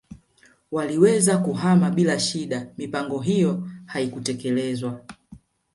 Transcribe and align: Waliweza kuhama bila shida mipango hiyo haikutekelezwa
Waliweza 0.71 1.37
kuhama 1.37 1.89
bila 1.91 2.19
shida 2.19 2.67
mipango 2.77 3.19
hiyo 3.19 3.67
haikutekelezwa 3.85 5.01